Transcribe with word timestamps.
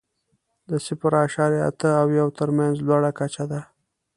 د 0.69 0.71
صفر 0.85 1.11
اعشاریه 1.21 1.61
اته 1.69 1.89
او 2.01 2.07
یو 2.19 2.27
تر 2.37 2.49
مینځ 2.57 2.77
لوړه 2.87 3.11
کچه 3.19 3.43
ده. 3.51 3.61